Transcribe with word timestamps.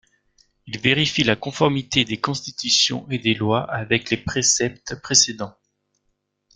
Il 0.65 0.79
vérifie 0.79 1.23
la 1.23 1.35
conformité 1.35 2.05
des 2.05 2.17
constitutions 2.19 3.07
et 3.11 3.19
des 3.19 3.35
lois 3.35 3.69
avec 3.71 4.09
les 4.09 4.17
préceptes 4.17 4.99
précédents. 4.99 5.53